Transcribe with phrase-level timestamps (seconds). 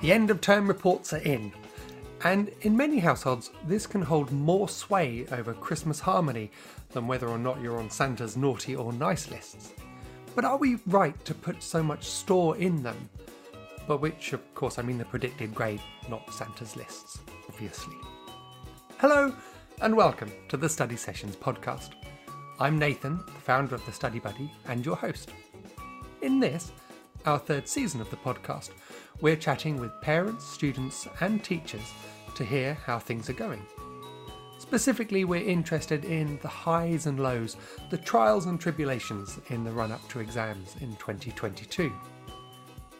[0.00, 1.52] The end of term reports are in,
[2.24, 6.50] and in many households, this can hold more sway over Christmas harmony
[6.92, 9.74] than whether or not you're on Santa's naughty or nice lists.
[10.34, 13.10] But are we right to put so much store in them?
[13.86, 17.96] By which, of course, I mean the predicted grade, not Santa's lists, obviously.
[18.96, 19.34] Hello,
[19.82, 21.90] and welcome to the Study Sessions podcast.
[22.58, 25.30] I'm Nathan, the founder of the Study Buddy, and your host.
[26.22, 26.72] In this,
[27.26, 28.70] our third season of the podcast,
[29.20, 31.92] we're chatting with parents, students, and teachers
[32.34, 33.64] to hear how things are going.
[34.58, 37.56] Specifically, we're interested in the highs and lows,
[37.90, 41.92] the trials and tribulations in the run up to exams in 2022.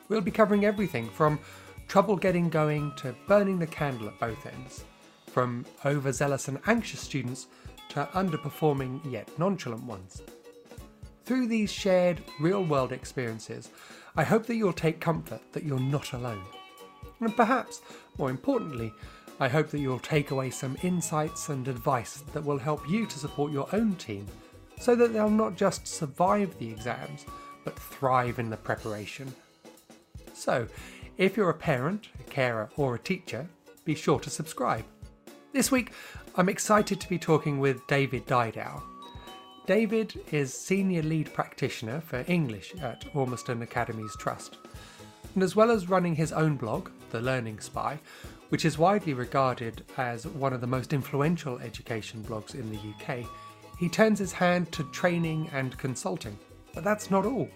[0.09, 1.39] We'll be covering everything from
[1.87, 4.85] trouble getting going to burning the candle at both ends,
[5.27, 7.47] from overzealous and anxious students
[7.91, 10.23] to underperforming yet nonchalant ones.
[11.25, 13.71] Through these shared real world experiences,
[14.17, 16.45] I hope that you'll take comfort that you're not alone.
[17.21, 17.81] And perhaps,
[18.19, 18.93] more importantly,
[19.39, 23.19] I hope that you'll take away some insights and advice that will help you to
[23.19, 24.27] support your own team
[24.79, 27.25] so that they'll not just survive the exams,
[27.65, 29.33] but thrive in the preparation.
[30.33, 30.67] So,
[31.19, 33.47] if you're a parent, a carer, or a teacher,
[33.85, 34.85] be sure to subscribe.
[35.53, 35.93] This week,
[36.37, 38.83] I'm excited to be talking with David Didau.
[39.67, 44.57] David is Senior Lead Practitioner for English at Ormiston Academies Trust.
[45.35, 48.01] And as well as running his own blog, The Learning Spy,
[48.49, 53.25] which is widely regarded as one of the most influential education blogs in the UK,
[53.79, 56.37] he turns his hand to training and consulting.
[56.75, 57.49] But that's not all.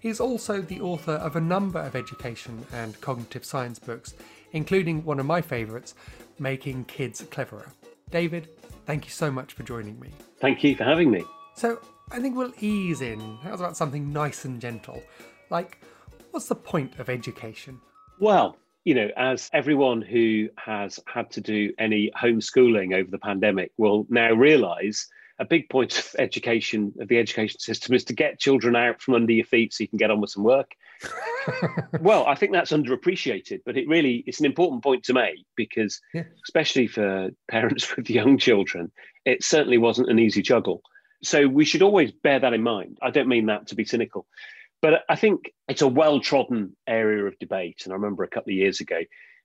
[0.00, 4.14] He's also the author of a number of education and cognitive science books,
[4.52, 5.94] including one of my favourites,
[6.38, 7.72] Making Kids Cleverer.
[8.10, 8.48] David,
[8.84, 10.10] thank you so much for joining me.
[10.38, 11.24] Thank you for having me.
[11.56, 13.38] So, I think we'll ease in.
[13.42, 15.02] How's about something nice and gentle?
[15.48, 15.78] Like,
[16.30, 17.80] what's the point of education?
[18.20, 23.72] Well, you know, as everyone who has had to do any homeschooling over the pandemic
[23.78, 25.08] will now realize,
[25.38, 29.14] a big point of education, of the education system, is to get children out from
[29.14, 30.72] under your feet so you can get on with some work.
[32.00, 36.02] well, I think that's underappreciated, but it really it's an important point to make because,
[36.12, 36.24] yeah.
[36.44, 38.92] especially for parents with young children,
[39.24, 40.82] it certainly wasn't an easy juggle.
[41.22, 42.98] So we should always bear that in mind.
[43.02, 44.26] I don't mean that to be cynical.
[44.82, 47.82] But I think it's a well trodden area of debate.
[47.84, 49.00] And I remember a couple of years ago,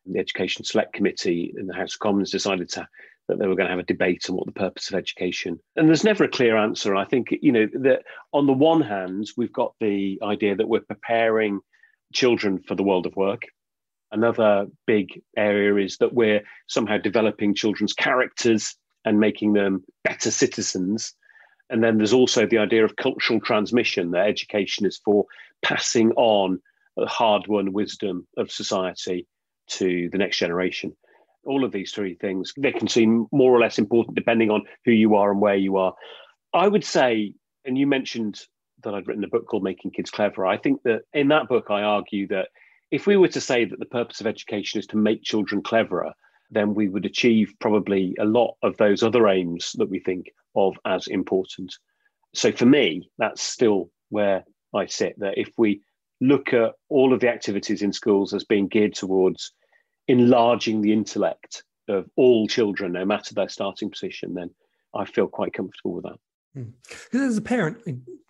[0.06, 2.88] the Education Select Committee in the House of Commons decided to,
[3.28, 5.60] that they were going to have a debate on what the purpose of education.
[5.76, 6.96] And there's never a clear answer.
[6.96, 8.04] I think, you know, that
[8.34, 11.62] on the one hand, we've got the idea that we're preparing
[12.14, 13.44] children for the world of work.
[14.12, 21.14] Another big area is that we're somehow developing children's characters and making them better citizens.
[21.72, 25.26] And then there's also the idea of cultural transmission, that education is for
[25.64, 26.62] passing on
[27.00, 29.26] hard won wisdom of society
[29.68, 30.96] to the next generation.
[31.46, 34.92] All of these three things, they can seem more or less important depending on who
[34.92, 35.96] you are and where you are.
[36.54, 37.34] I would say,
[37.64, 38.42] and you mentioned
[38.84, 40.46] that I'd written a book called Making Kids Clever.
[40.46, 42.50] I think that in that book, I argue that
[42.92, 46.12] if we were to say that the purpose of education is to make children cleverer,
[46.52, 50.76] then we would achieve probably a lot of those other aims that we think of
[50.86, 51.74] as important.
[52.36, 54.44] So for me, that's still where
[54.76, 55.18] I sit.
[55.20, 55.82] That if we
[56.20, 59.54] look at all of the activities in schools as being geared towards
[60.08, 64.50] enlarging the intellect of all children, no matter their starting position, then
[64.94, 66.20] I feel quite comfortable with that.
[66.54, 67.18] Because hmm.
[67.30, 67.78] as a parent,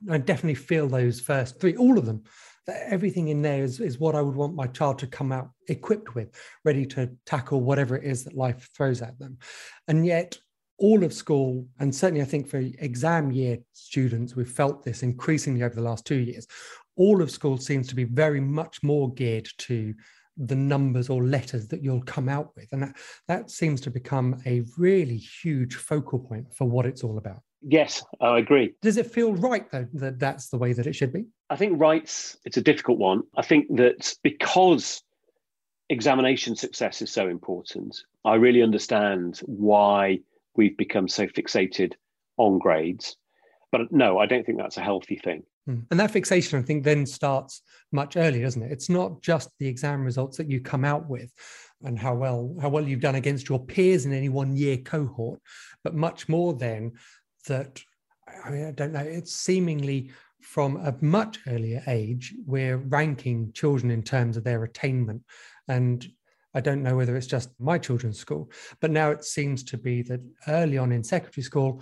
[0.09, 2.24] I definitely feel those first three, all of them.
[2.67, 5.49] That everything in there is, is what I would want my child to come out
[5.67, 9.38] equipped with, ready to tackle whatever it is that life throws at them.
[9.88, 10.38] And yet,
[10.77, 15.63] all of school, and certainly I think for exam year students, we've felt this increasingly
[15.63, 16.47] over the last two years.
[16.95, 19.93] All of school seems to be very much more geared to
[20.38, 22.67] the numbers or letters that you'll come out with.
[22.72, 22.97] And that,
[23.28, 27.41] that seems to become a really huge focal point for what it's all about.
[27.61, 28.73] Yes, I agree.
[28.81, 31.25] Does it feel right, though, that that's the way that it should be?
[31.49, 33.23] I think rights, it's a difficult one.
[33.35, 35.03] I think that because
[35.90, 40.19] examination success is so important, I really understand why
[40.55, 41.93] we've become so fixated
[42.37, 43.16] on grades.
[43.72, 45.43] But no, I don't think that's a healthy thing.
[45.66, 45.81] Hmm.
[45.91, 47.61] And that fixation, I think, then starts
[47.91, 48.72] much earlier, doesn't it?
[48.72, 51.31] It's not just the exam results that you come out with
[51.84, 55.40] and how well how well you've done against your peers in any one year cohort,
[55.84, 56.91] but much more than
[57.47, 57.82] that.
[58.46, 58.99] I mean, I don't know.
[58.99, 60.11] It's seemingly
[60.41, 65.22] from a much earlier age, we're ranking children in terms of their attainment
[65.67, 66.08] and
[66.53, 68.52] I don't know whether it's just my children's school,
[68.82, 71.82] but now it seems to be that early on in secondary school,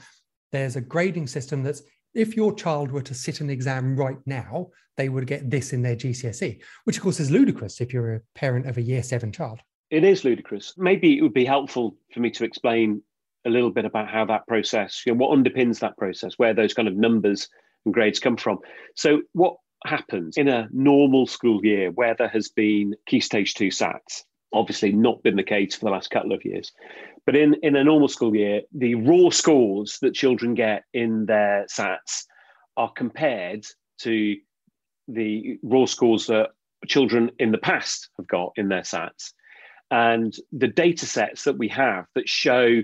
[0.51, 1.81] there's a grading system that's
[2.13, 5.81] if your child were to sit an exam right now, they would get this in
[5.81, 9.31] their GCSE, which of course is ludicrous if you're a parent of a year seven
[9.31, 9.59] child.
[9.89, 10.73] It is ludicrous.
[10.77, 13.01] Maybe it would be helpful for me to explain
[13.49, 16.73] a little bit about how that process, you know, what underpins that process, where those
[16.73, 17.47] kind of numbers
[17.85, 18.59] and grades come from.
[18.95, 19.55] So, what
[19.85, 24.23] happens in a normal school year where there has been key stage two SATs?
[24.53, 26.71] Obviously, not been the case for the last couple of years.
[27.25, 31.65] But in, in a normal school year, the raw scores that children get in their
[31.69, 32.25] SATs
[32.77, 33.65] are compared
[33.99, 34.35] to
[35.07, 36.49] the raw scores that
[36.87, 39.33] children in the past have got in their SATs.
[39.91, 42.81] And the data sets that we have that show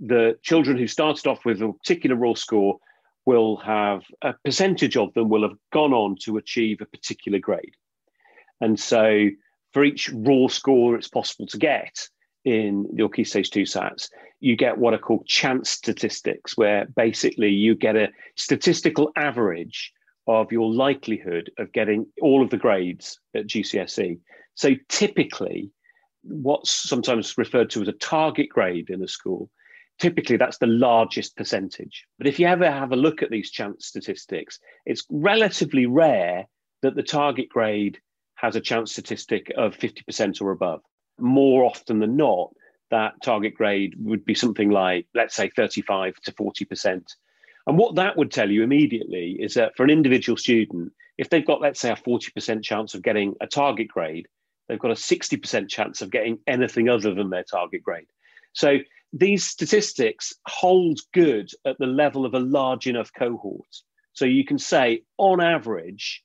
[0.00, 2.78] the children who started off with a particular raw score
[3.24, 7.74] will have a percentage of them will have gone on to achieve a particular grade.
[8.60, 9.28] And so
[9.72, 12.08] for each raw score it's possible to get
[12.44, 14.08] in your key stage two SATs,
[14.38, 19.92] you get what are called chance statistics, where basically you get a statistical average
[20.28, 24.18] of your likelihood of getting all of the grades at GCSE.
[24.54, 25.70] So typically,
[26.22, 29.50] what's sometimes referred to as a target grade in a school
[29.98, 32.04] typically that's the largest percentage.
[32.18, 36.46] But if you ever have a look at these chance statistics, it's relatively rare
[36.82, 37.98] that the target grade
[38.34, 40.80] has a chance statistic of 50% or above.
[41.18, 42.50] More often than not,
[42.90, 47.02] that target grade would be something like, let's say, 35 to 40%.
[47.66, 51.46] And what that would tell you immediately is that for an individual student, if they've
[51.46, 54.28] got, let's say, a 40% chance of getting a target grade,
[54.68, 58.06] they've got a 60% chance of getting anything other than their target grade.
[58.52, 58.78] So
[59.12, 63.66] these statistics hold good at the level of a large enough cohort.
[64.12, 66.22] So you can say, on average,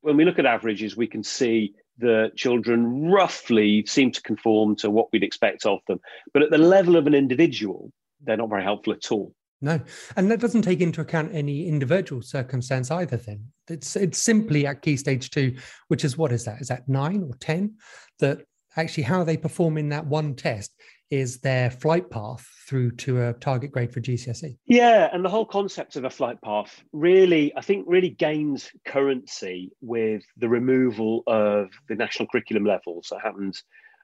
[0.00, 4.90] when we look at averages, we can see the children roughly seem to conform to
[4.90, 6.00] what we'd expect of them.
[6.32, 7.90] But at the level of an individual,
[8.22, 9.34] they're not very helpful at all.
[9.62, 9.80] No,
[10.16, 13.16] and that doesn't take into account any individual circumstance either.
[13.16, 15.56] Then it's it's simply at key stage two,
[15.88, 16.60] which is what is that?
[16.60, 17.76] Is that nine or ten?
[18.18, 18.42] That
[18.76, 20.74] actually how they perform in that one test
[21.10, 24.56] is their flight path through to a target grade for GCSE.
[24.66, 29.70] Yeah, and the whole concept of a flight path really, I think, really gains currency
[29.80, 33.56] with the removal of the national curriculum levels that happened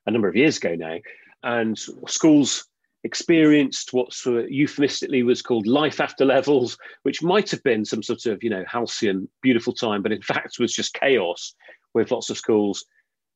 [0.06, 0.98] a number of years ago now.
[1.42, 2.66] And schools
[3.04, 7.84] experienced what sort uh, of euphemistically was called life after levels, which might have been
[7.84, 11.54] some sort of, you know, halcyon, beautiful time, but in fact was just chaos
[11.94, 12.84] with lots of schools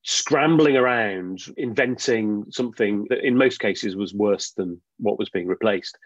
[0.08, 5.98] scrambling around, inventing something that in most cases was worse than what was being replaced.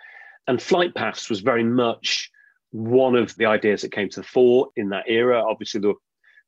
[0.48, 2.30] And flight paths was very much
[2.70, 5.44] one of the ideas that came to the fore in that era.
[5.46, 5.98] Obviously, there were,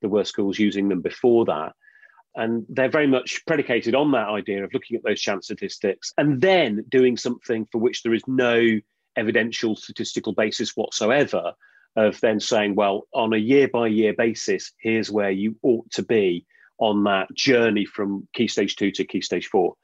[0.00, 1.74] there were schools using them before that.
[2.34, 6.40] And they're very much predicated on that idea of looking at those chance statistics and
[6.40, 8.80] then doing something for which there is no
[9.16, 11.52] evidential statistical basis whatsoever
[11.96, 16.02] of then saying, well, on a year by year basis, here's where you ought to
[16.02, 16.46] be
[16.82, 19.74] on that journey from key stage two to key stage four.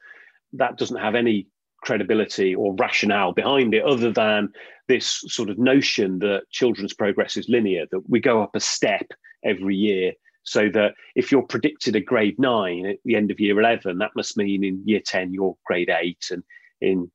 [0.51, 1.47] That doesn't have any
[1.81, 4.49] credibility or rationale behind it other than
[4.89, 9.07] this sort of notion that children's progress is linear, that we go up a step
[9.45, 10.11] every year.
[10.43, 14.11] So that if you're predicted a grade nine at the end of year 11, that
[14.15, 16.43] must mean in year 10, you're grade eight, and
[16.81, 17.09] in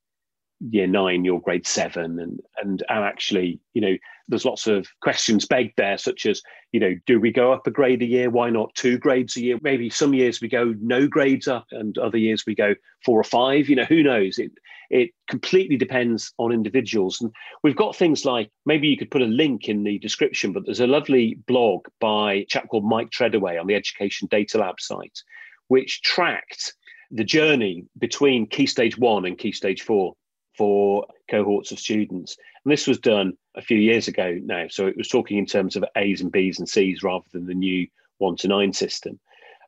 [0.70, 2.18] year nine, you're grade seven.
[2.18, 3.96] And, and, and actually, you know,
[4.28, 6.40] there's lots of questions begged there, such as,
[6.72, 8.30] you know, do we go up a grade a year?
[8.30, 9.58] Why not two grades a year?
[9.60, 13.24] Maybe some years we go no grades up, and other years we go four or
[13.24, 13.68] five.
[13.68, 14.38] You know, who knows?
[14.38, 14.52] It
[14.90, 17.20] it completely depends on individuals.
[17.20, 20.64] And we've got things like maybe you could put a link in the description, but
[20.64, 24.80] there's a lovely blog by a chap called Mike Treadaway on the Education Data Lab
[24.80, 25.22] site,
[25.68, 26.74] which tracked
[27.10, 30.14] the journey between key stage one and key stage four
[30.56, 32.36] for cohorts of students.
[32.64, 34.66] And this was done a few years ago now.
[34.68, 37.54] So it was talking in terms of A's and B's and C's rather than the
[37.54, 37.86] new
[38.18, 39.18] one to nine system.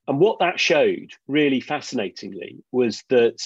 [0.09, 3.39] And what that showed really fascinatingly was that,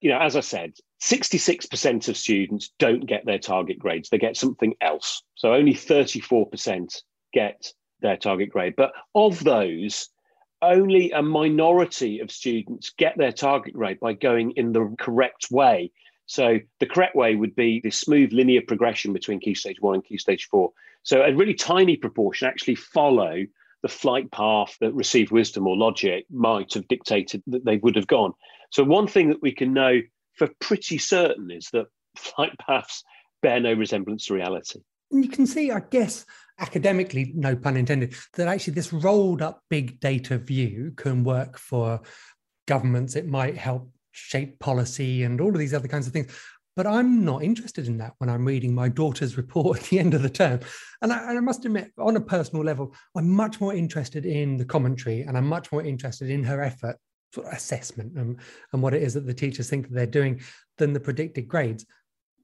[0.00, 4.36] you know, as I said, 66% of students don't get their target grades, they get
[4.36, 5.22] something else.
[5.34, 7.02] So only 34%
[7.32, 8.74] get their target grade.
[8.76, 10.08] But of those,
[10.62, 15.90] only a minority of students get their target grade by going in the correct way
[16.26, 20.04] so the correct way would be this smooth linear progression between key stage one and
[20.04, 20.72] key stage four.
[21.02, 23.44] So a really tiny proportion actually follow
[23.82, 28.06] the flight path that received wisdom or logic might have dictated that they would have
[28.06, 28.32] gone.
[28.70, 30.00] So one thing that we can know
[30.34, 31.86] for pretty certain is that
[32.16, 33.02] flight paths
[33.42, 34.80] bear no resemblance to reality.
[35.10, 36.24] And you can see, I guess,
[36.58, 42.00] academically, no pun intended, that actually this rolled up big data view can work for
[42.66, 43.16] governments.
[43.16, 46.32] It might help shape policy and all of these other kinds of things.
[46.74, 50.14] But I'm not interested in that when I'm reading my daughter's report at the end
[50.14, 50.60] of the term.
[51.02, 54.56] And I, and I, must admit, on a personal level, I'm much more interested in
[54.56, 56.96] the commentary and I'm much more interested in her effort
[57.34, 58.36] sort of assessment and,
[58.72, 60.40] and what it is that the teachers think that they're doing
[60.78, 61.84] than the predicted grades.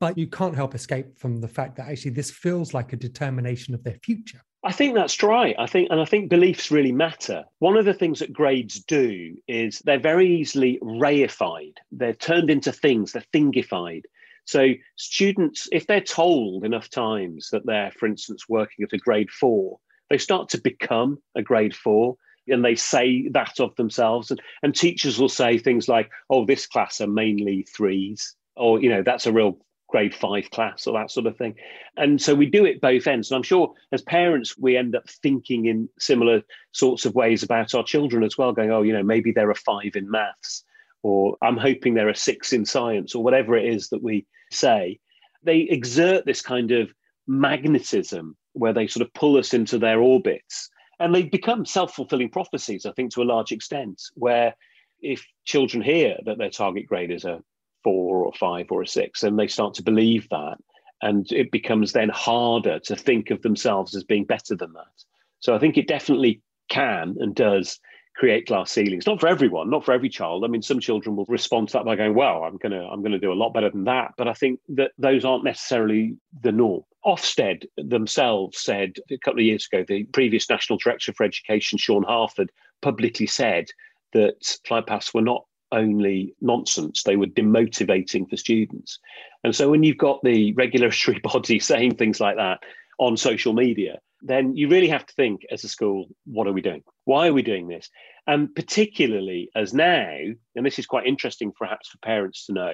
[0.00, 3.74] But you can't help escape from the fact that actually this feels like a determination
[3.74, 4.40] of their future.
[4.64, 5.54] I think that's right.
[5.58, 7.44] I think, and I think beliefs really matter.
[7.60, 11.74] One of the things that grades do is they're very easily reified.
[11.92, 13.12] They're turned into things.
[13.12, 14.02] They're thingified.
[14.46, 19.30] So students, if they're told enough times that they're, for instance, working at a grade
[19.30, 19.78] four,
[20.10, 22.16] they start to become a grade four
[22.48, 24.30] and they say that of themselves.
[24.30, 28.88] And, and teachers will say things like, oh, this class are mainly threes, or, you
[28.88, 29.58] know, that's a real
[29.88, 31.54] grade five class or that sort of thing.
[31.96, 33.30] And so we do it both ends.
[33.30, 36.42] And I'm sure as parents, we end up thinking in similar
[36.72, 39.54] sorts of ways about our children as well, going, oh, you know, maybe they're a
[39.54, 40.64] five in maths,
[41.02, 45.00] or I'm hoping they're a six in science, or whatever it is that we say.
[45.42, 46.92] They exert this kind of
[47.26, 50.68] magnetism where they sort of pull us into their orbits.
[51.00, 54.54] And they become self fulfilling prophecies, I think, to a large extent, where
[55.00, 57.40] if children hear that their target grade is a
[57.82, 60.58] four or five or a six, and they start to believe that.
[61.00, 65.04] And it becomes then harder to think of themselves as being better than that.
[65.40, 67.78] So I think it definitely can and does
[68.16, 69.06] create glass ceilings.
[69.06, 70.44] Not for everyone, not for every child.
[70.44, 73.18] I mean, some children will respond to that by going, "Well, I'm gonna, I'm gonna
[73.18, 76.82] do a lot better than that." But I think that those aren't necessarily the norm.
[77.06, 82.02] Ofsted themselves said a couple of years ago, the previous National Director for Education, Sean
[82.02, 82.50] Harford,
[82.82, 83.66] publicly said
[84.12, 88.98] that paths were not only nonsense, they were demotivating for students.
[89.44, 92.60] And so when you've got the regulatory body saying things like that
[92.98, 96.60] on social media, then you really have to think as a school, what are we
[96.60, 96.82] doing?
[97.04, 97.88] Why are we doing this?
[98.26, 100.16] And particularly as now,
[100.56, 102.72] and this is quite interesting perhaps for parents to know,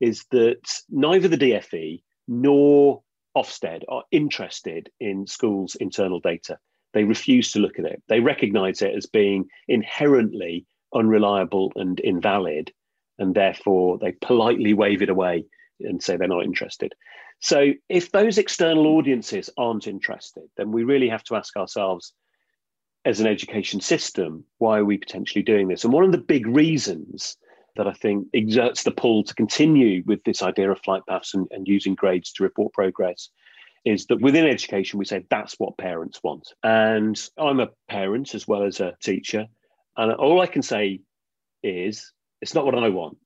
[0.00, 3.02] is that neither the DFE nor
[3.36, 6.58] Ofsted are interested in schools' internal data.
[6.94, 8.02] They refuse to look at it.
[8.08, 12.72] They recognize it as being inherently unreliable and invalid,
[13.18, 15.44] and therefore they politely wave it away
[15.80, 16.94] and say they're not interested.
[17.40, 22.12] So, if those external audiences aren't interested, then we really have to ask ourselves,
[23.04, 25.84] as an education system, why are we potentially doing this?
[25.84, 27.36] And one of the big reasons
[27.76, 31.46] that I think exerts the pull to continue with this idea of flight paths and,
[31.52, 33.30] and using grades to report progress
[33.84, 36.52] is that within education, we say that's what parents want.
[36.64, 39.46] And I'm a parent as well as a teacher.
[39.98, 41.00] And all I can say
[41.62, 43.18] is it's not what I want.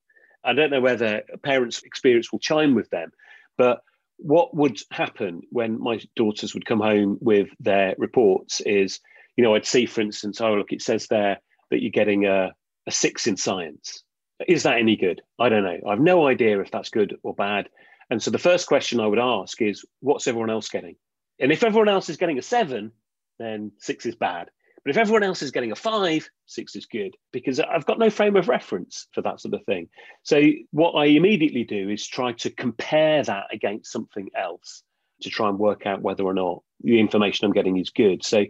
[0.42, 3.12] I don't know whether parents' experience will chime with them,
[3.56, 3.80] but
[4.16, 9.00] what would happen when my daughters would come home with their reports is,
[9.36, 11.38] you know, I'd see, for instance, oh, look, it says there
[11.70, 12.52] that you're getting a,
[12.86, 14.02] a six in science.
[14.48, 15.20] Is that any good?
[15.38, 15.78] I don't know.
[15.88, 17.68] I've no idea if that's good or bad.
[18.10, 20.96] And so the first question I would ask is, what's everyone else getting?
[21.38, 22.92] And if everyone else is getting a seven,
[23.38, 24.50] then six is bad.
[24.84, 28.10] But if everyone else is getting a five, six is good because I've got no
[28.10, 29.88] frame of reference for that sort of thing.
[30.22, 34.82] So what I immediately do is try to compare that against something else
[35.22, 38.24] to try and work out whether or not the information I'm getting is good.
[38.24, 38.44] So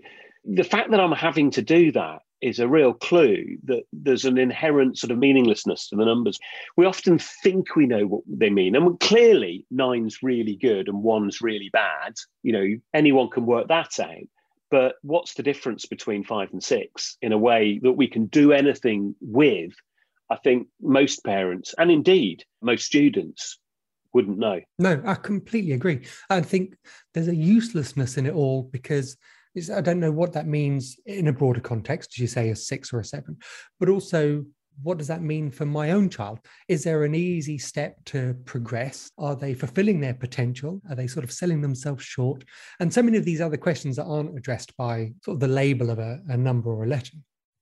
[0.45, 4.37] the fact that I'm having to do that is a real clue that there's an
[4.37, 6.41] inherent sort of meaninglessness to the numbers.
[6.77, 11.41] We often think we know what they mean, and clearly nine's really good and one's
[11.41, 12.15] really bad.
[12.43, 14.29] You know, anyone can work that out.
[14.73, 18.53] But what's the difference between five and six in a way that we can do
[18.53, 19.75] anything with?
[20.31, 23.61] I think most parents, and indeed most students,
[24.15, 24.61] wouldn't know.
[24.79, 26.07] No, I completely agree.
[26.31, 26.75] I think
[27.13, 29.19] there's a uselessness in it all because
[29.75, 32.95] I don't know what that means in a broader context, as you say, a six
[32.95, 33.37] or a seven,
[33.79, 34.45] but also
[34.83, 36.41] what does that mean for my own child?
[36.69, 39.11] Is there an easy step to progress?
[39.19, 40.81] Are they fulfilling their potential?
[40.89, 42.45] Are they sort of selling themselves short?
[42.81, 45.91] And so many of these other questions that aren't addressed by sort of the label
[45.91, 47.17] of a, a number or a letter.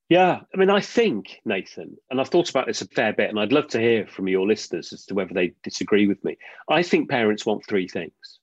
[0.08, 3.38] Yeah, I mean, I think, Nathan, and I've thought about this a fair bit, and
[3.38, 6.36] I'd love to hear from your listeners as to whether they disagree with me.
[6.68, 8.40] I think parents want three things.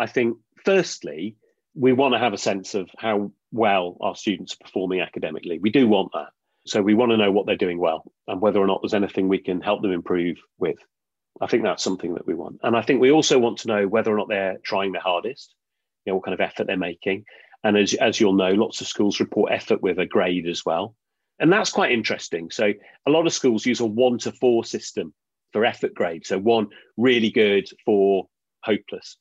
[0.00, 1.36] I think, firstly,
[1.76, 5.60] we want to have a sense of how well our students are performing academically.
[5.60, 6.30] We do want that.
[6.68, 9.28] So we want to know what they're doing well and whether or not there's anything
[9.28, 10.78] we can help them improve with.
[11.40, 12.60] I think that's something that we want.
[12.62, 15.54] And I think we also want to know whether or not they're trying their hardest,
[16.04, 17.24] you know, what kind of effort they're making.
[17.64, 20.94] And as, as you'll know, lots of schools report effort with a grade as well.
[21.38, 22.50] And that's quite interesting.
[22.50, 22.72] So
[23.06, 25.14] a lot of schools use a one to four system
[25.52, 26.26] for effort grade.
[26.26, 28.28] So one really good, four
[28.62, 29.16] hopeless.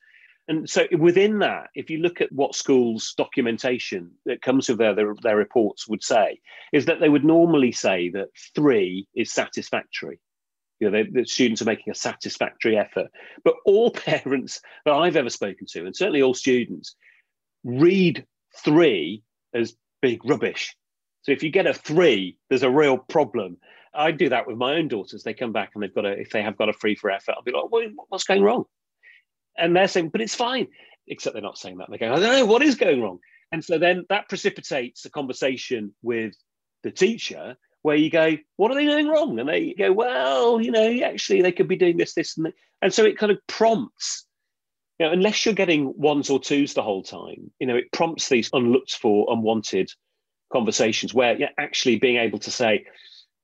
[0.48, 4.96] And so within that, if you look at what schools' documentation that comes with their,
[4.96, 6.40] their, their, reports would say,
[6.72, 10.20] is that they would normally say that three is satisfactory.
[10.80, 13.08] You know, the students are making a satisfactory effort.
[13.44, 16.96] But all parents that I've ever spoken to, and certainly all students,
[17.66, 18.26] read
[18.64, 19.24] three
[19.54, 20.76] as big rubbish.
[21.24, 23.58] So if you get a three, there's a real problem.
[23.94, 25.24] I do that with my own daughters.
[25.24, 27.36] They come back and they've got a, if they have got a free for effort,
[27.36, 27.66] I'll be like,
[28.08, 28.66] what's going wrong?
[29.58, 30.68] And they're saying, but it's fine.
[31.08, 31.90] Except they're not saying that.
[31.90, 33.20] They're going, I don't know, what is going wrong?
[33.52, 36.36] And so then that precipitates a conversation with
[36.84, 39.40] the teacher where you go, what are they doing wrong?
[39.40, 42.54] And they go, well, you know, actually they could be doing this, this, and that.
[42.82, 44.26] And so it kind of prompts,
[45.00, 48.28] you know, unless you're getting ones or twos the whole time, you know, it prompts
[48.28, 49.90] these unlooked for, unwanted
[50.52, 52.86] conversations where you're actually being able to say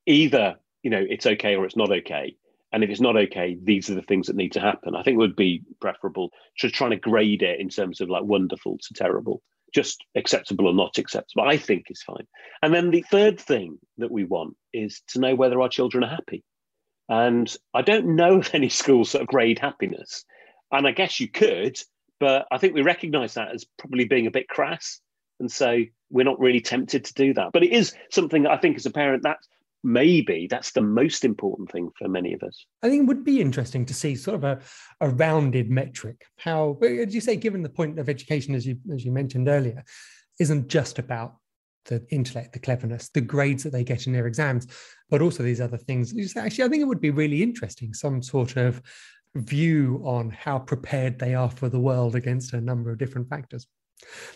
[0.06, 2.36] either, you know, it's okay or it's not okay.
[2.74, 4.96] And if it's not okay, these are the things that need to happen.
[4.96, 8.80] I think would be preferable to trying to grade it in terms of like wonderful
[8.80, 9.42] to terrible
[9.74, 12.28] just acceptable or not acceptable, I think is fine.
[12.62, 16.10] And then the third thing that we want is to know whether our children are
[16.10, 16.44] happy.
[17.10, 20.24] And I don't know of any schools that grade happiness.
[20.72, 21.78] And I guess you could,
[22.20, 25.00] but I think we recognize that as probably being a bit crass.
[25.40, 27.52] And so we're not really tempted to do that.
[27.52, 29.48] But it is something that I think as a parent, that's
[29.84, 32.66] maybe that's the most important thing for many of us.
[32.82, 34.60] I think it would be interesting to see sort of a,
[35.02, 36.26] a rounded metric.
[36.38, 39.84] How, as you say, given the point of education, as you as you mentioned earlier,
[40.40, 41.36] isn't just about
[41.86, 44.68] the intellect, the cleverness, the grades that they get in their exams,
[45.10, 46.14] but also these other things.
[46.38, 48.82] Actually, I think it would be really interesting, some sort of
[49.36, 53.68] view on how prepared they are for the world against a number of different factors.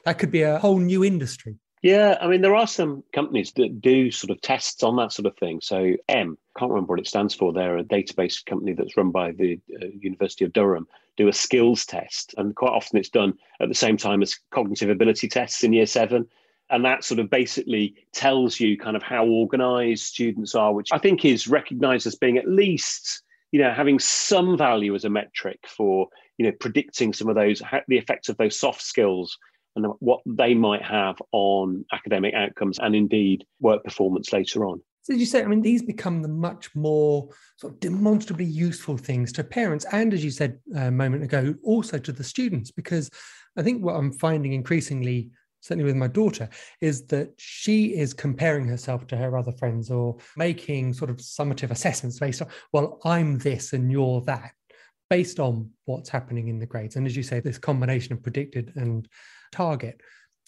[0.04, 3.81] That could be a whole new industry yeah, I mean, there are some companies that
[3.81, 5.62] do sort of tests on that sort of thing.
[5.62, 7.53] So, M, can't remember what it stands for.
[7.53, 11.86] They're a database company that's run by the uh, University of Durham, do a skills
[11.86, 12.34] test.
[12.38, 15.86] And quite often it's done at the same time as cognitive ability tests in year
[15.86, 16.27] seven.
[16.69, 20.98] And that sort of basically tells you kind of how organized students are, which I
[20.98, 25.60] think is recognized as being at least, you know, having some value as a metric
[25.67, 26.07] for,
[26.38, 29.38] you know, predicting some of those, the effects of those soft skills
[29.77, 34.81] and what they might have on academic outcomes and indeed work performance later on.
[35.03, 38.98] So as you say, I mean, these become the much more sort of demonstrably useful
[38.98, 43.09] things to parents, and as you said a moment ago, also to the students, because
[43.57, 45.29] I think what I'm finding increasingly,
[45.61, 46.50] certainly with my daughter,
[46.81, 51.72] is that she is comparing herself to her other friends or making sort of summative
[51.72, 54.51] assessments based on, well, I'm this and you're that,
[55.09, 56.98] based on what's happening in the grades.
[56.98, 59.07] And as you say, this combination of predicted and
[59.51, 60.01] target.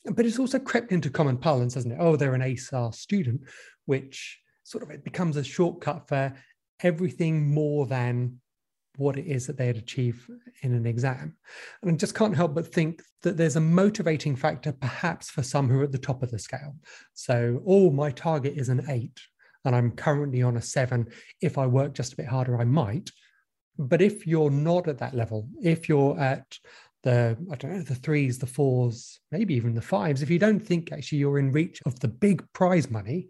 [0.05, 1.99] But it's also crept into common parlance, hasn't it?
[1.99, 3.41] Oh, they're an ASAR student,
[3.85, 6.33] which sort of it becomes a shortcut for
[6.81, 8.39] everything more than
[8.99, 10.29] what it is that they'd achieve
[10.61, 11.35] in an exam.
[11.81, 15.69] And I just can't help but think that there's a motivating factor perhaps for some
[15.69, 16.75] who are at the top of the scale.
[17.13, 19.19] So, oh, my target is an eight,
[19.65, 21.07] and I'm currently on a seven.
[21.41, 23.09] If I work just a bit harder, I might.
[23.77, 26.57] But if you're not at that level, if you're at
[27.03, 30.21] the I don't know the threes, the fours, maybe even the fives.
[30.21, 33.29] If you don't think actually you're in reach of the big prize money,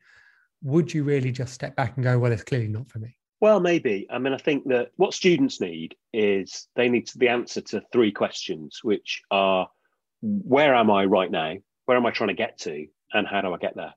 [0.63, 3.15] would you really just step back and go, well, it's clearly not for me?
[3.41, 4.05] Well, maybe.
[4.09, 8.11] I mean, I think that what students need is they need the answer to three
[8.11, 9.69] questions, which are
[10.21, 11.55] where am I right now?
[11.85, 12.87] Where am I trying to get to?
[13.13, 13.93] And how do I get there?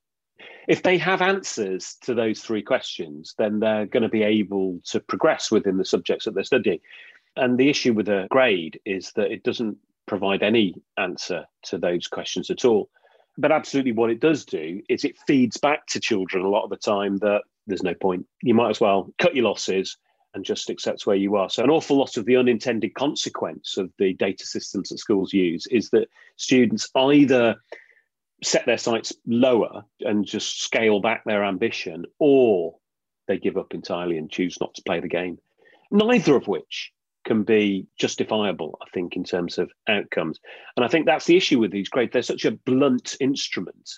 [0.68, 5.00] If they have answers to those three questions, then they're going to be able to
[5.00, 6.78] progress within the subjects that they're studying.
[7.36, 12.06] And the issue with a grade is that it doesn't provide any answer to those
[12.06, 12.90] questions at all.
[13.38, 16.70] But absolutely, what it does do is it feeds back to children a lot of
[16.70, 18.26] the time that there's no point.
[18.42, 19.96] You might as well cut your losses
[20.34, 21.48] and just accept where you are.
[21.48, 25.66] So, an awful lot of the unintended consequence of the data systems that schools use
[25.68, 27.56] is that students either
[28.42, 32.76] set their sights lower and just scale back their ambition, or
[33.28, 35.38] they give up entirely and choose not to play the game.
[35.90, 36.92] Neither of which
[37.24, 40.38] can be justifiable, I think, in terms of outcomes.
[40.76, 42.12] And I think that's the issue with these grades.
[42.12, 43.90] They're such a blunt instrument,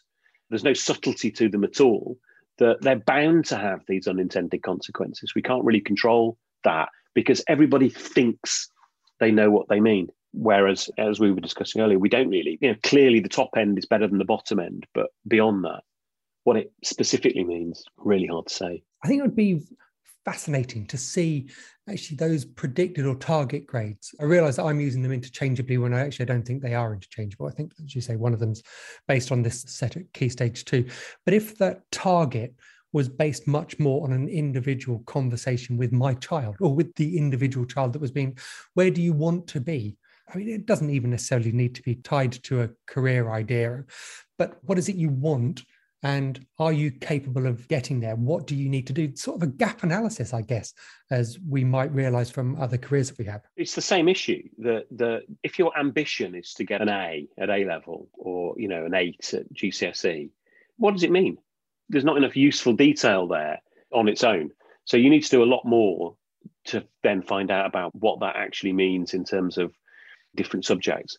[0.50, 2.18] there's no subtlety to them at all,
[2.58, 5.32] that they're bound to have these unintended consequences.
[5.34, 8.68] We can't really control that because everybody thinks
[9.20, 10.08] they know what they mean.
[10.32, 12.58] Whereas, as we were discussing earlier, we don't really.
[12.60, 15.82] You know, clearly the top end is better than the bottom end, but beyond that,
[16.42, 18.82] what it specifically means, really hard to say.
[19.04, 19.62] I think it would be
[20.24, 21.48] fascinating to see
[21.88, 24.14] actually those predicted or target grades.
[24.20, 27.46] I realize that I'm using them interchangeably when I actually don't think they are interchangeable.
[27.46, 28.62] I think, as you say, one of them's
[29.06, 30.86] based on this set at key stage two.
[31.24, 32.54] But if that target
[32.92, 37.66] was based much more on an individual conversation with my child or with the individual
[37.66, 38.38] child that was being,
[38.74, 39.96] where do you want to be?
[40.32, 43.84] I mean, it doesn't even necessarily need to be tied to a career idea,
[44.38, 45.64] but what is it you want?
[46.04, 48.14] And are you capable of getting there?
[48.14, 49.16] What do you need to do?
[49.16, 50.74] Sort of a gap analysis, I guess,
[51.10, 53.40] as we might realize from other careers that we have.
[53.56, 57.48] It's the same issue that the if your ambition is to get an A at
[57.48, 60.28] A level or you know an eight at GCSE,
[60.76, 61.38] what does it mean?
[61.88, 64.50] There's not enough useful detail there on its own.
[64.84, 66.16] So you need to do a lot more
[66.66, 69.72] to then find out about what that actually means in terms of
[70.36, 71.16] different subjects.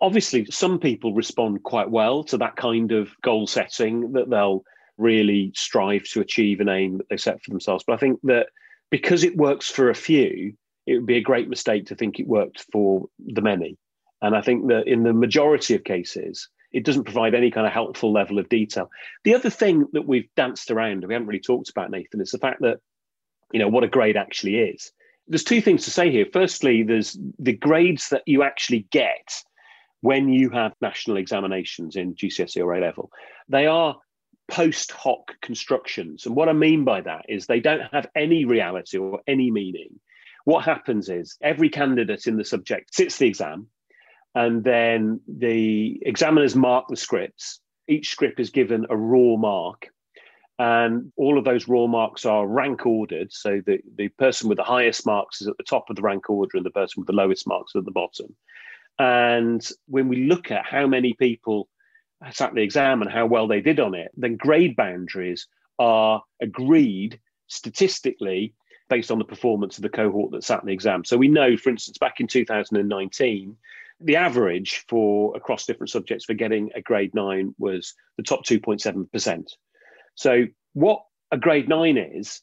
[0.00, 4.62] Obviously, some people respond quite well to that kind of goal setting, that they'll
[4.96, 7.84] really strive to achieve an aim that they set for themselves.
[7.86, 8.48] But I think that
[8.90, 10.54] because it works for a few,
[10.86, 13.76] it would be a great mistake to think it worked for the many.
[14.22, 17.72] And I think that in the majority of cases, it doesn't provide any kind of
[17.72, 18.90] helpful level of detail.
[19.24, 22.38] The other thing that we've danced around, we haven't really talked about, Nathan, is the
[22.38, 22.78] fact that,
[23.52, 24.92] you know, what a grade actually is.
[25.28, 26.26] There's two things to say here.
[26.32, 29.42] Firstly, there's the grades that you actually get
[30.00, 33.10] when you have national examinations in GCSE or A level.
[33.48, 33.96] They are
[34.48, 36.26] post hoc constructions.
[36.26, 40.00] And what I mean by that is they don't have any reality or any meaning.
[40.44, 43.66] What happens is every candidate in the subject sits the exam,
[44.34, 47.60] and then the examiners mark the scripts.
[47.86, 49.88] Each script is given a raw mark,
[50.58, 53.32] and all of those raw marks are rank ordered.
[53.32, 56.30] So the, the person with the highest marks is at the top of the rank
[56.30, 58.34] order, and the person with the lowest marks is at the bottom.
[58.98, 61.68] And when we look at how many people
[62.32, 65.46] sat the exam and how well they did on it, then grade boundaries
[65.78, 68.54] are agreed statistically
[68.88, 71.04] based on the performance of the cohort that sat the exam.
[71.04, 73.56] So we know, for instance, back in 2019,
[74.00, 79.48] the average for across different subjects for getting a grade nine was the top 2.7%.
[80.14, 82.40] So, what a grade nine is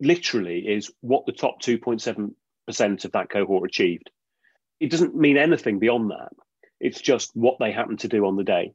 [0.00, 4.10] literally is what the top 2.7% of that cohort achieved.
[4.80, 6.32] It doesn't mean anything beyond that.
[6.80, 8.74] It's just what they happen to do on the day.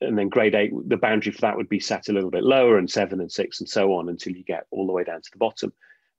[0.00, 2.76] And then grade eight, the boundary for that would be set a little bit lower,
[2.76, 5.30] and seven and six, and so on until you get all the way down to
[5.32, 5.72] the bottom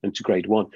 [0.03, 0.67] and to grade one.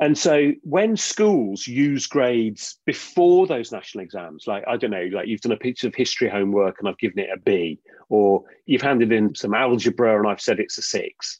[0.00, 5.28] And so when schools use grades before those national exams, like, I don't know, like
[5.28, 7.78] you've done a piece of history homework and I've given it a B,
[8.08, 11.38] or you've handed in some algebra and I've said it's a six,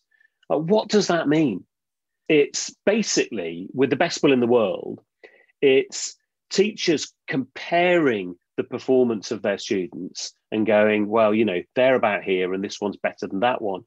[0.48, 1.64] like, what does that mean?
[2.28, 5.00] It's basically, with the best will in the world,
[5.60, 6.16] it's
[6.54, 12.54] teachers comparing the performance of their students and going, well, you know, they're about here
[12.54, 13.82] and this one's better than that one.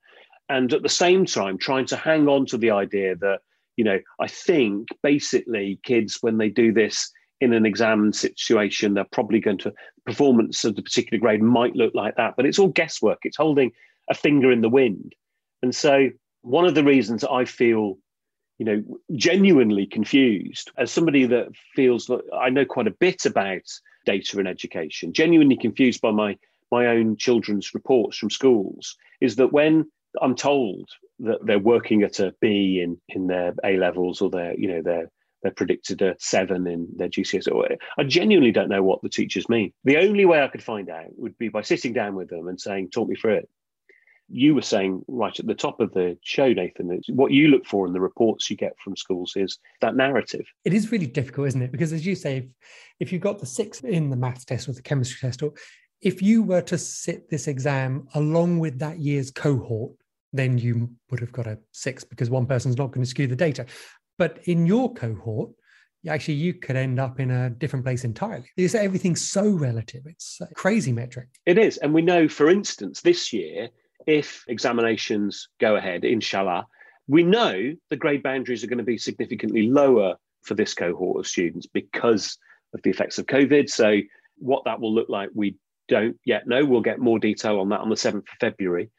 [0.50, 3.40] And at the same time, trying to hang on to the idea that
[3.78, 9.06] you know, I think basically kids, when they do this in an exam situation, they're
[9.12, 9.74] probably going to,
[10.06, 13.20] performance of the particular grade might look like that, but it's all guesswork.
[13.24, 13.72] It's holding
[14.10, 15.14] a finger in the wind.
[15.62, 16.10] And so,
[16.42, 17.98] one of the reasons I feel,
[18.58, 18.84] you know,
[19.16, 23.62] genuinely confused as somebody that feels that I know quite a bit about
[24.06, 26.38] data and education, genuinely confused by my
[26.72, 29.86] my own children's reports from schools, is that when
[30.22, 30.90] I'm told
[31.20, 34.82] that they're working at a B in in their A levels or their you know
[34.82, 35.12] their
[35.44, 37.78] they're predicted a seven in their GCSE.
[37.98, 39.72] I genuinely don't know what the teachers mean.
[39.84, 42.60] The only way I could find out would be by sitting down with them and
[42.60, 43.50] saying, "Talk me through it."
[44.30, 47.88] You were saying right at the top of the show, Nathan, what you look for
[47.88, 50.46] in the reports you get from schools is that narrative.
[50.66, 51.72] It is really difficult, isn't it?
[51.72, 52.46] Because as you say, if,
[53.00, 55.54] if you've got the six in the maths test or the chemistry test, or
[56.02, 59.94] if you were to sit this exam along with that year's cohort,
[60.34, 63.36] then you would have got a six because one person's not going to skew the
[63.36, 63.66] data.
[64.18, 65.52] But in your cohort,
[66.08, 68.50] actually you could end up in a different place entirely.
[68.56, 70.04] Because everything's so relative.
[70.06, 71.28] It's a crazy metric.
[71.46, 71.78] It is.
[71.78, 73.70] And we know, for instance, this year,
[74.08, 76.66] if examinations go ahead, inshallah,
[77.08, 81.28] we know the grade boundaries are going to be significantly lower for this cohort of
[81.28, 82.38] students because
[82.74, 83.70] of the effects of COVID.
[83.70, 84.00] So,
[84.38, 85.56] what that will look like, we
[85.88, 86.66] don't yet know.
[86.66, 88.90] We'll get more detail on that on the 7th of February.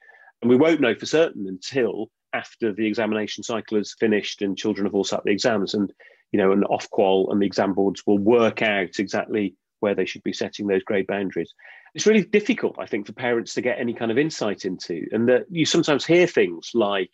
[0.43, 4.87] And we won't know for certain until after the examination cycle is finished and children
[4.87, 5.93] have all sat the exams and
[6.31, 10.05] you know an off Ofqual and the exam boards will work out exactly where they
[10.05, 11.55] should be setting those grade boundaries.
[11.95, 15.07] It's really difficult, I think, for parents to get any kind of insight into.
[15.13, 17.11] And that you sometimes hear things like,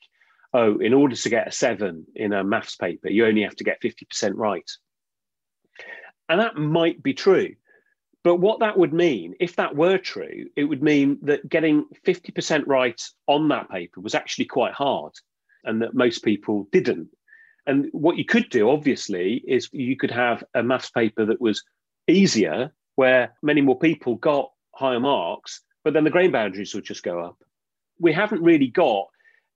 [0.53, 3.65] oh, in order to get a seven in a maths paper, you only have to
[3.65, 4.71] get 50% right.
[6.29, 7.55] And that might be true.
[8.23, 12.63] But what that would mean, if that were true, it would mean that getting 50%
[12.67, 15.13] right on that paper was actually quite hard
[15.65, 17.09] and that most people didn't.
[17.67, 21.63] And what you could do, obviously, is you could have a maths paper that was
[22.09, 27.03] easier, where many more people got higher marks, but then the grade boundaries would just
[27.03, 27.37] go up.
[27.99, 29.07] We haven't really got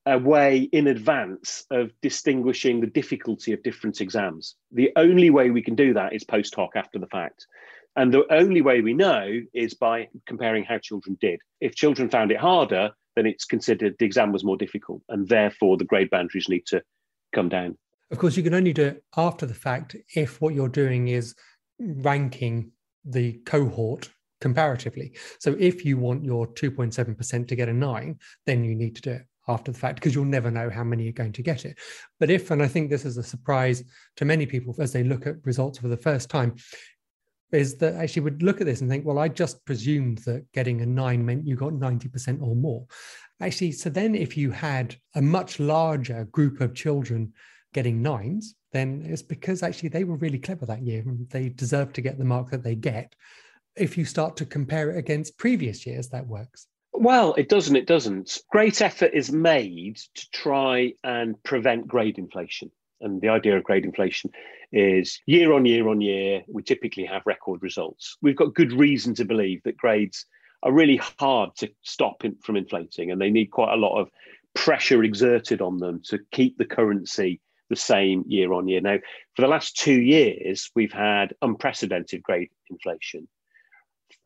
[0.06, 4.56] a way in advance of distinguishing the difficulty of different exams.
[4.72, 7.46] The only way we can do that is post hoc after the fact.
[7.96, 11.40] And the only way we know is by comparing how children did.
[11.60, 15.76] If children found it harder, then it's considered the exam was more difficult, and therefore
[15.76, 16.80] the grade boundaries need to
[17.34, 17.76] come down.
[18.10, 21.34] Of course, you can only do it after the fact if what you're doing is
[21.78, 22.70] ranking
[23.04, 25.12] the cohort comparatively.
[25.40, 29.10] So if you want your 2.7% to get a nine, then you need to do
[29.12, 31.78] it after the fact because you'll never know how many are going to get it.
[32.20, 33.82] But if, and I think this is a surprise
[34.16, 36.56] to many people as they look at results for the first time,
[37.50, 40.82] is that actually would look at this and think, well, I just presumed that getting
[40.82, 42.84] a nine meant you got 90% or more.
[43.40, 47.32] Actually, so then if you had a much larger group of children
[47.72, 51.92] getting nines, then it's because actually they were really clever that year and they deserve
[51.94, 53.14] to get the mark that they get.
[53.78, 56.66] If you start to compare it against previous years, that works.
[56.92, 57.76] Well, it doesn't.
[57.76, 58.40] It doesn't.
[58.50, 62.70] Great effort is made to try and prevent grade inflation.
[63.00, 64.30] And the idea of grade inflation
[64.72, 68.16] is year on year on year, we typically have record results.
[68.20, 70.26] We've got good reason to believe that grades
[70.62, 74.08] are really hard to stop in, from inflating and they need quite a lot of
[74.54, 78.80] pressure exerted on them to keep the currency the same year on year.
[78.80, 78.98] Now,
[79.36, 83.28] for the last two years, we've had unprecedented grade inflation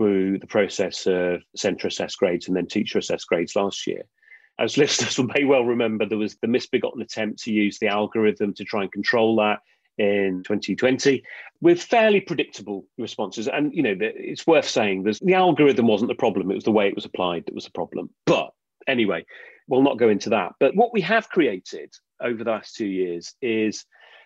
[0.03, 4.03] through the process of centre assessed grades and then teacher assessed grades last year.
[4.59, 8.65] As listeners may well remember, there was the misbegotten attempt to use the algorithm to
[8.65, 9.61] try and control that
[9.99, 11.23] in 2020
[11.61, 13.47] with fairly predictable responses.
[13.47, 16.73] And, you know, it's worth saying there's, the algorithm wasn't the problem, it was the
[16.73, 18.11] way it was applied that was the problem.
[18.27, 18.51] But
[18.88, 19.25] anyway,
[19.69, 20.55] we'll not go into that.
[20.59, 23.85] But what we have created over the last two years is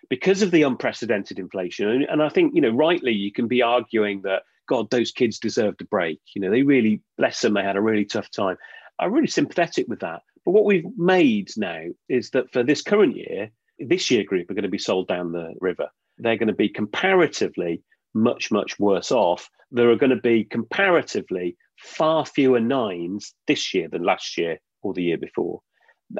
[0.09, 3.61] because of the unprecedented inflation, and, and I think, you know, rightly, you can be
[3.61, 6.19] arguing that, God, those kids deserved a break.
[6.35, 8.57] You know, they really, bless them, they had a really tough time.
[8.99, 10.21] I'm really sympathetic with that.
[10.45, 14.53] But what we've made now is that for this current year, this year group are
[14.53, 15.87] going to be sold down the river.
[16.17, 17.83] They're going to be comparatively
[18.13, 19.49] much, much worse off.
[19.71, 24.93] There are going to be comparatively far fewer nines this year than last year or
[24.93, 25.61] the year before.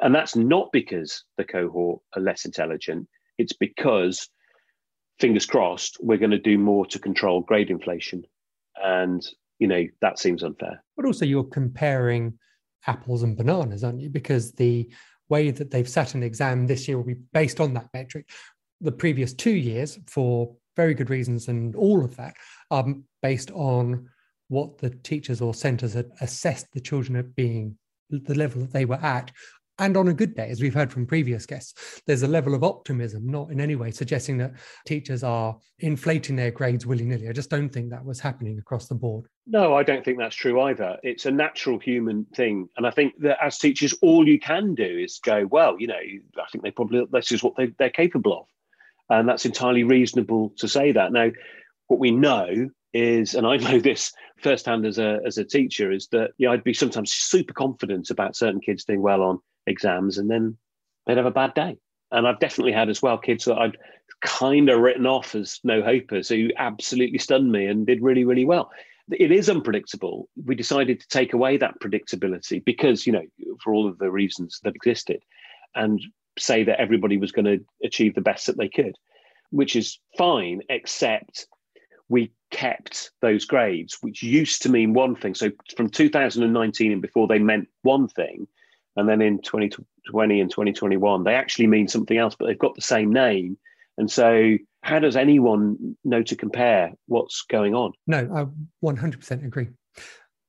[0.02, 4.28] And that's not because the cohort are less intelligent, it's because,
[5.18, 8.24] fingers crossed, we're going to do more to control grade inflation.
[8.76, 9.26] And,
[9.58, 10.82] you know, that seems unfair.
[10.96, 12.38] But also, you're comparing
[12.86, 14.10] apples and bananas, aren't you?
[14.10, 14.90] Because the
[15.28, 18.28] way that they've set an exam this year will be based on that metric.
[18.80, 22.34] The previous two years, for very good reasons, and all of that,
[22.70, 22.86] are
[23.22, 24.08] based on
[24.48, 27.76] what the teachers or centres had assessed the children at being
[28.10, 29.30] the level that they were at
[29.78, 32.64] and on a good day, as we've heard from previous guests, there's a level of
[32.64, 34.54] optimism, not in any way suggesting that
[34.86, 37.28] teachers are inflating their grades willy nilly.
[37.28, 39.26] I just don't think that was happening across the board.
[39.46, 40.98] No, I don't think that's true either.
[41.02, 42.68] It's a natural human thing.
[42.76, 45.94] And I think that as teachers, all you can do is go, well, you know,
[45.94, 48.46] I think they probably, this is what they, they're capable of.
[49.10, 51.12] And that's entirely reasonable to say that.
[51.12, 51.30] Now,
[51.86, 54.12] what we know is, and I know this
[54.42, 58.36] firsthand as a as a teacher, is that yeah, I'd be sometimes super confident about
[58.36, 60.56] certain kids doing well on exams, and then
[61.06, 61.76] they'd have a bad day.
[62.10, 63.76] And I've definitely had as well kids that I'd
[64.22, 68.44] kind of written off as no hopers who absolutely stunned me and did really, really
[68.44, 68.70] well.
[69.10, 70.28] It is unpredictable.
[70.44, 73.24] We decided to take away that predictability because, you know,
[73.62, 75.22] for all of the reasons that existed,
[75.74, 76.00] and
[76.38, 78.96] say that everybody was going to achieve the best that they could,
[79.50, 81.46] which is fine, except
[82.08, 85.34] we kept those grades, which used to mean one thing.
[85.34, 88.46] So from 2019 and before, they meant one thing.
[88.98, 92.82] And then in 2020 and 2021, they actually mean something else, but they've got the
[92.82, 93.56] same name.
[93.96, 97.92] And so, how does anyone know to compare what's going on?
[98.06, 99.68] No, I 100% agree.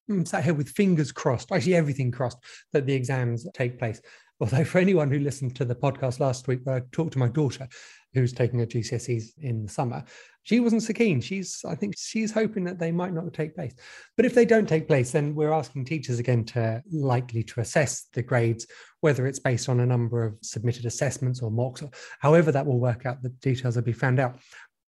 [0.09, 2.37] I'm sat here with fingers crossed, actually, everything crossed,
[2.73, 4.01] that the exams take place.
[4.39, 7.27] Although, for anyone who listened to the podcast last week, where I talked to my
[7.27, 7.67] daughter,
[8.13, 10.03] who's taking her GCSEs in the summer,
[10.43, 11.21] she wasn't so keen.
[11.21, 13.73] She's, I think, she's hoping that they might not take place.
[14.15, 18.07] But if they don't take place, then we're asking teachers again to likely to assess
[18.13, 18.65] the grades,
[19.01, 22.79] whether it's based on a number of submitted assessments or mocks, or however that will
[22.79, 23.21] work out.
[23.21, 24.39] The details will be found out.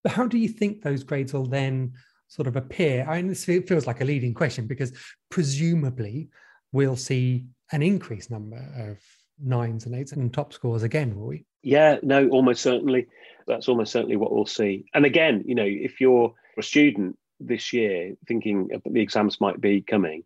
[0.03, 1.93] But how do you think those grades will then
[2.27, 3.05] sort of appear?
[3.09, 4.93] I mean, this feels like a leading question because
[5.29, 6.29] presumably
[6.71, 8.97] we'll see an increased number of
[9.41, 11.45] nines and eights and top scores again, will we?
[11.63, 13.07] Yeah, no, almost certainly.
[13.47, 14.85] That's almost certainly what we'll see.
[14.93, 19.81] And again, you know, if you're a student this year thinking the exams might be
[19.81, 20.23] coming,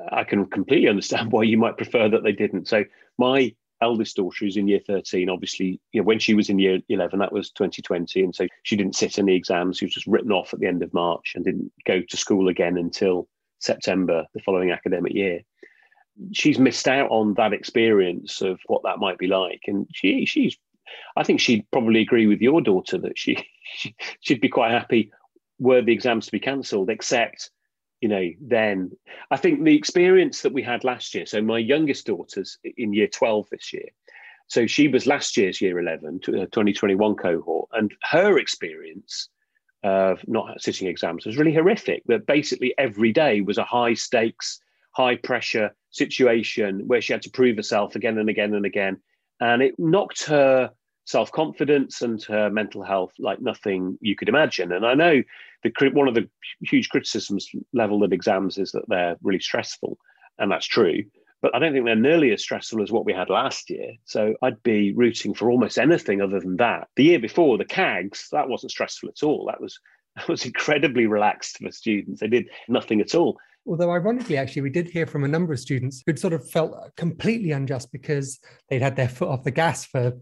[0.00, 2.68] uh, I can completely understand why you might prefer that they didn't.
[2.68, 2.84] So
[3.18, 6.78] my eldest daughter who's in year 13 obviously you know when she was in year
[6.88, 10.30] 11 that was 2020 and so she didn't sit any exams she was just written
[10.30, 13.26] off at the end of march and didn't go to school again until
[13.58, 15.40] september the following academic year
[16.32, 20.56] she's missed out on that experience of what that might be like and she she's
[21.16, 23.36] i think she'd probably agree with your daughter that she,
[23.76, 25.10] she she'd be quite happy
[25.58, 27.50] were the exams to be cancelled except
[28.02, 28.90] you know, then
[29.30, 31.24] I think the experience that we had last year.
[31.24, 33.88] So my youngest daughter's in year 12 this year.
[34.48, 39.28] So she was last year's year 11, uh, 2021 cohort, and her experience
[39.84, 42.02] of not sitting exams was really horrific.
[42.06, 47.30] That basically every day was a high stakes, high pressure situation where she had to
[47.30, 49.00] prove herself again and again and again.
[49.40, 50.70] And it knocked her
[51.04, 54.72] self confidence and her mental health like nothing you could imagine.
[54.72, 55.22] And I know
[55.62, 56.28] the one of the
[56.60, 59.98] huge criticisms leveled at exams is that they're really stressful,
[60.38, 61.04] and that's true.
[61.40, 63.94] But I don't think they're nearly as stressful as what we had last year.
[64.04, 66.86] So I'd be rooting for almost anything other than that.
[66.94, 69.46] The year before, the CAGs, that wasn't stressful at all.
[69.46, 69.78] That was
[70.16, 72.20] that was incredibly relaxed for students.
[72.20, 73.38] They did nothing at all.
[73.66, 76.74] Although, ironically, actually, we did hear from a number of students who'd sort of felt
[76.74, 80.12] uh, completely unjust because they'd had their foot off the gas for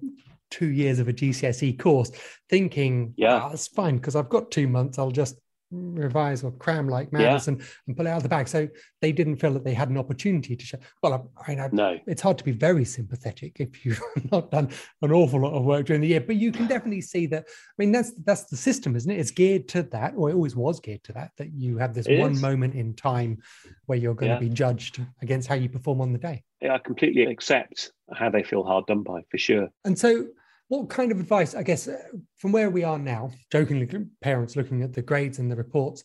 [0.50, 2.10] two years of a GCSE course,
[2.48, 4.98] thinking, yeah, oh, it's fine because I've got two months.
[4.98, 5.36] I'll just
[5.70, 7.40] revise or cram like mad yeah.
[7.46, 8.48] and, and pull it out of the bag.
[8.48, 8.68] So
[9.00, 10.78] they didn't feel that they had an opportunity to show.
[11.02, 11.98] Well, I, I, no.
[12.06, 14.00] it's hard to be very sympathetic if you've
[14.32, 14.70] not done
[15.02, 17.46] an awful lot of work during the year, but you can definitely see that.
[17.48, 19.18] I mean, that's that's the system, isn't it?
[19.18, 21.32] It's geared to that, or it always was geared to that.
[21.38, 22.42] That you have this it one is.
[22.42, 23.38] moment in time
[23.86, 24.38] where you're going yeah.
[24.38, 26.42] to be judged against how you perform on the day.
[26.60, 29.68] Yeah, I completely accept how they feel hard done by, for sure.
[29.84, 30.26] And so
[30.70, 31.98] what kind of advice, I guess, uh,
[32.36, 33.88] from where we are now, jokingly,
[34.22, 36.04] parents looking at the grades and the reports,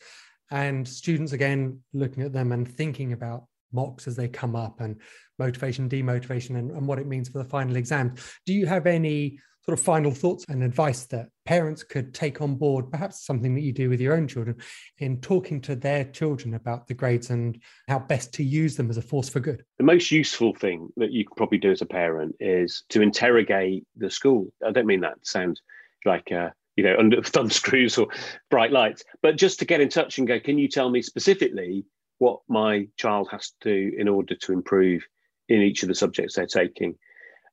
[0.50, 5.00] and students again looking at them and thinking about mocks as they come up and
[5.38, 8.16] motivation, demotivation, and, and what it means for the final exam.
[8.48, 12.56] Do you have any sort of final thoughts and advice that parents could take on
[12.56, 14.56] board, perhaps something that you do with your own children,
[15.00, 18.98] in talking to their children about the grades and how best to use them as
[18.98, 19.64] a force for good?
[19.78, 23.86] The most useful thing that you can probably do as a parent is to interrogate
[23.96, 24.54] the school.
[24.66, 25.62] I don't mean that sounds
[26.06, 28.08] like uh, you know under thumb screws or
[28.52, 31.86] bright lights, but just to get in touch and go, can you tell me specifically
[32.20, 35.04] what my child has to do in order to improve
[35.50, 36.96] in each of the subjects they're taking?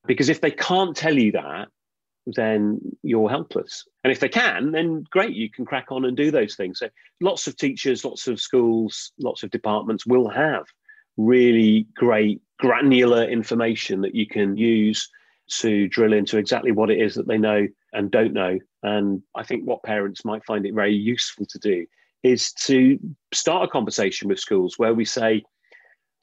[0.06, 1.68] Because if they can't tell you that,
[2.26, 3.84] then you're helpless.
[4.04, 6.78] And if they can, then great, you can crack on and do those things.
[6.78, 6.88] So
[7.20, 10.64] lots of teachers, lots of schools, lots of departments will have
[11.16, 15.08] really great granular information that you can use
[15.48, 18.58] to drill into exactly what it is that they know and don't know.
[18.82, 21.86] And I think what parents might find it very useful to do
[22.22, 22.98] is to
[23.34, 25.42] start a conversation with schools where we say,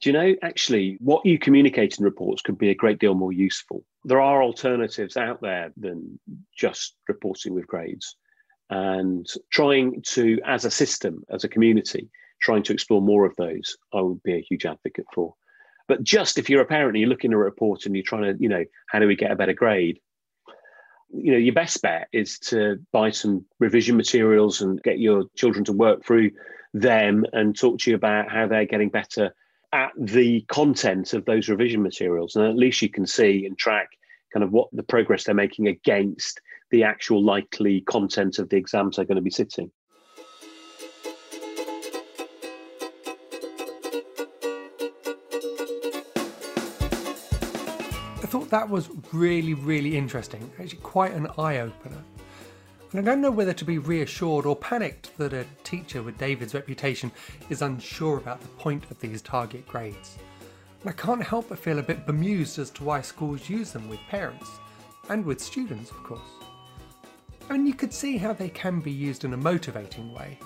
[0.00, 3.32] do you know, actually, what you communicate in reports could be a great deal more
[3.32, 3.84] useful.
[4.04, 6.18] There are alternatives out there than
[6.56, 8.16] just reporting with grades.
[8.70, 12.08] And trying to, as a system, as a community,
[12.40, 15.34] trying to explore more of those, I would be a huge advocate for.
[15.86, 18.22] But just if you're a parent and you're looking at a report and you're trying
[18.22, 19.98] to, you know, how do we get a better grade?
[21.12, 25.64] You know, your best bet is to buy some revision materials and get your children
[25.64, 26.30] to work through
[26.72, 29.34] them and talk to you about how they're getting better
[29.72, 32.36] at the content of those revision materials.
[32.36, 33.88] And at least you can see and track
[34.32, 38.96] kind of what the progress they're making against the actual likely content of the exams
[38.96, 39.70] they're going to be sitting.
[48.22, 50.52] I thought that was really, really interesting.
[50.60, 52.04] Actually, quite an eye opener.
[52.92, 57.12] I don't know whether to be reassured or panicked that a teacher with David's reputation
[57.48, 60.18] is unsure about the point of these target grades.
[60.80, 63.88] And I can't help but feel a bit bemused as to why schools use them
[63.88, 64.50] with parents,
[65.08, 66.32] and with students, of course.
[67.48, 70.36] I mean, you could see how they can be used in a motivating way.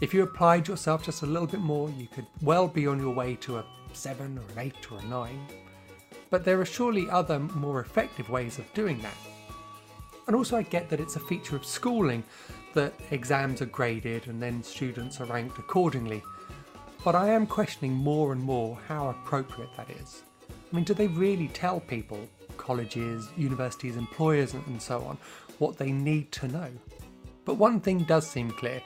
[0.00, 3.12] If you applied yourself just a little bit more, you could well be on your
[3.12, 5.46] way to a 7 or an 8 or a 9.
[6.30, 9.16] But there are surely other more effective ways of doing that.
[10.28, 12.22] And also, I get that it's a feature of schooling
[12.74, 16.22] that exams are graded and then students are ranked accordingly.
[17.02, 20.22] But I am questioning more and more how appropriate that is.
[20.50, 25.16] I mean, do they really tell people, colleges, universities, employers, and so on,
[25.58, 26.70] what they need to know?
[27.46, 28.82] But one thing does seem clear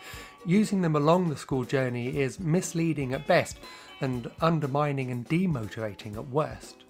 [0.46, 3.59] using them along the school journey is misleading at best
[4.00, 6.82] and undermining and demotivating at worst.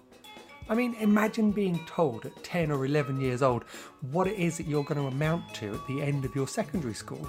[0.69, 3.65] I mean, imagine being told at 10 or 11 years old
[4.11, 6.93] what it is that you're going to amount to at the end of your secondary
[6.93, 7.27] school.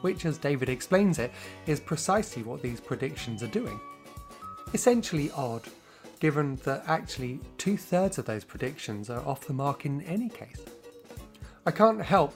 [0.00, 1.32] Which, as David explains it,
[1.66, 3.80] is precisely what these predictions are doing.
[4.72, 5.64] Essentially odd,
[6.20, 10.64] given that actually two thirds of those predictions are off the mark in any case.
[11.66, 12.34] I can't help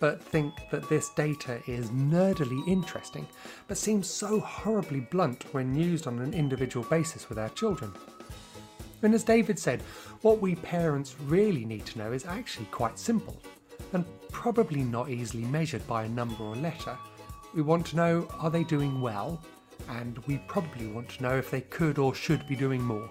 [0.00, 3.24] but think that this data is nerdily interesting,
[3.68, 7.92] but seems so horribly blunt when used on an individual basis with our children.
[9.02, 9.82] And as David said,
[10.22, 13.42] what we parents really need to know is actually quite simple
[13.92, 16.96] and probably not easily measured by a number or letter.
[17.54, 19.42] We want to know are they doing well
[19.88, 23.10] and we probably want to know if they could or should be doing more.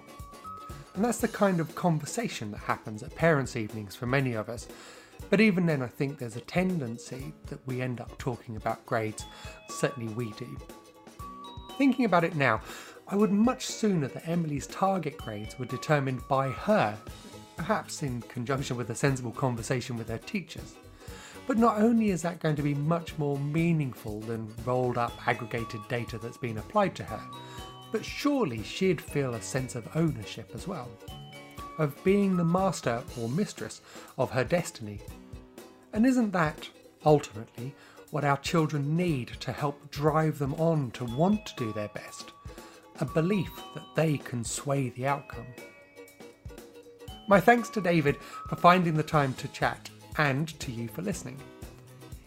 [0.94, 4.68] And that's the kind of conversation that happens at parents' evenings for many of us.
[5.30, 9.24] But even then, I think there's a tendency that we end up talking about grades.
[9.70, 10.58] Certainly we do.
[11.78, 12.60] Thinking about it now,
[13.12, 16.96] I would much sooner that Emily's target grades were determined by her,
[17.58, 20.76] perhaps in conjunction with a sensible conversation with her teachers.
[21.46, 25.82] But not only is that going to be much more meaningful than rolled up aggregated
[25.90, 27.20] data that's been applied to her,
[27.92, 30.88] but surely she'd feel a sense of ownership as well,
[31.76, 33.82] of being the master or mistress
[34.16, 35.02] of her destiny.
[35.92, 36.66] And isn't that,
[37.04, 37.74] ultimately,
[38.10, 42.32] what our children need to help drive them on to want to do their best?
[43.02, 45.48] A belief that they can sway the outcome.
[47.26, 48.16] My thanks to David
[48.48, 51.36] for finding the time to chat and to you for listening.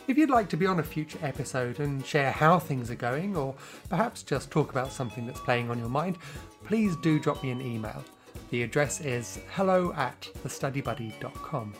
[0.09, 3.37] If you'd like to be on a future episode and share how things are going,
[3.37, 3.55] or
[3.87, 6.17] perhaps just talk about something that's playing on your mind,
[6.65, 8.03] please do drop me an email.
[8.49, 11.73] The address is hello at thestudybuddy.com.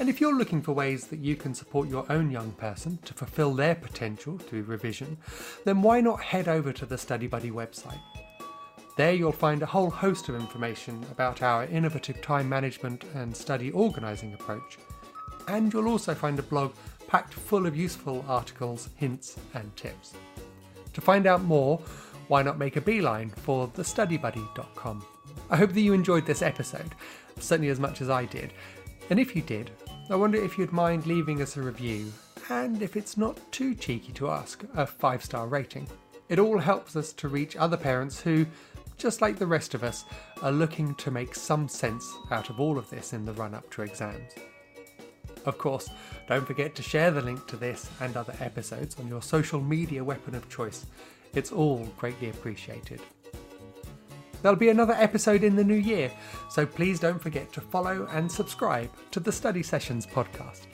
[0.00, 3.12] And if you're looking for ways that you can support your own young person to
[3.12, 5.18] fulfill their potential through revision,
[5.66, 8.00] then why not head over to the Study Buddy website?
[8.96, 13.70] There you'll find a whole host of information about our innovative time management and study
[13.72, 14.78] organising approach.
[15.48, 16.72] And you'll also find a blog
[17.06, 20.14] packed full of useful articles, hints, and tips.
[20.94, 21.78] To find out more,
[22.28, 25.04] why not make a beeline for thestudybuddy.com?
[25.50, 26.94] I hope that you enjoyed this episode,
[27.38, 28.54] certainly as much as I did.
[29.10, 29.72] And if you did,
[30.10, 32.12] I wonder if you'd mind leaving us a review,
[32.48, 35.86] and if it's not too cheeky to ask, a five star rating.
[36.28, 38.44] It all helps us to reach other parents who,
[38.96, 40.04] just like the rest of us,
[40.42, 43.70] are looking to make some sense out of all of this in the run up
[43.70, 44.32] to exams.
[45.46, 45.88] Of course,
[46.26, 50.02] don't forget to share the link to this and other episodes on your social media
[50.02, 50.86] weapon of choice.
[51.34, 53.00] It's all greatly appreciated.
[54.42, 56.10] There'll be another episode in the new year,
[56.48, 60.69] so please don't forget to follow and subscribe to the Study Sessions podcast.